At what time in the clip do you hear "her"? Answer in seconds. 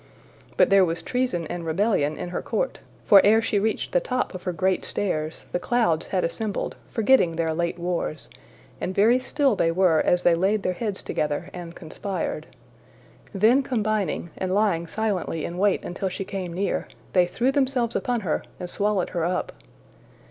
2.29-2.41, 4.45-4.51, 18.21-18.41, 19.11-19.23